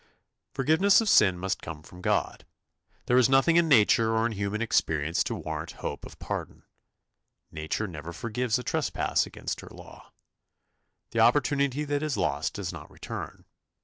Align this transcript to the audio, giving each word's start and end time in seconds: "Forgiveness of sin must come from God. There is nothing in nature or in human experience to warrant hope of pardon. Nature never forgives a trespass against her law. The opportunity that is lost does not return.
"Forgiveness 0.55 0.99
of 0.99 1.07
sin 1.07 1.37
must 1.37 1.61
come 1.61 1.83
from 1.83 2.01
God. 2.01 2.47
There 3.05 3.19
is 3.19 3.29
nothing 3.29 3.55
in 3.55 3.67
nature 3.69 4.15
or 4.17 4.25
in 4.25 4.31
human 4.31 4.59
experience 4.59 5.23
to 5.25 5.35
warrant 5.35 5.73
hope 5.73 6.07
of 6.07 6.17
pardon. 6.17 6.63
Nature 7.51 7.85
never 7.85 8.11
forgives 8.11 8.57
a 8.57 8.63
trespass 8.63 9.27
against 9.27 9.61
her 9.61 9.69
law. 9.69 10.11
The 11.11 11.19
opportunity 11.19 11.83
that 11.83 12.01
is 12.01 12.17
lost 12.17 12.55
does 12.55 12.73
not 12.73 12.89
return. 12.89 13.45